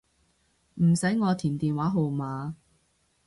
[0.81, 2.55] 唔使我填電話號碼